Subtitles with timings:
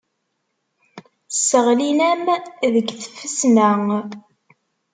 [1.35, 2.21] Sseɣlin-am
[2.73, 3.69] deg tfesna.